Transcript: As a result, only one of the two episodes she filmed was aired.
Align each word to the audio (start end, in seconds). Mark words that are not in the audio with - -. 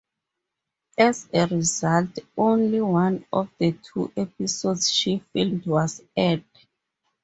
As 0.97 1.29
a 1.31 1.45
result, 1.45 2.17
only 2.35 2.81
one 2.81 3.23
of 3.31 3.51
the 3.59 3.73
two 3.73 4.11
episodes 4.17 4.89
she 4.91 5.19
filmed 5.31 5.63
was 5.67 6.01
aired. 6.17 6.43